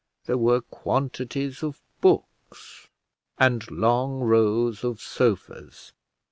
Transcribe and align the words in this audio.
There 0.25 0.35
were 0.35 0.61
quantities 0.61 1.61
of 1.61 1.79
books, 2.01 2.87
and 3.37 3.69
long 3.69 4.21
rows 4.21 4.83
of 4.83 4.99
sofas. 4.99 5.93